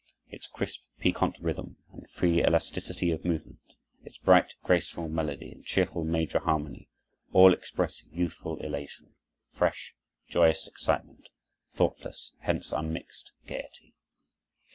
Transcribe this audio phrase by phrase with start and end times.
[0.29, 6.03] Its crisp, piquant rhythm and free elasticity of movement, its bright, graceful melody and cheerful
[6.03, 6.89] major harmony,
[7.33, 9.13] all express youthful elation,
[9.51, 9.93] fresh,
[10.27, 11.29] joyous excitement,
[11.69, 13.93] thoughtless, hence unmixed, gaiety.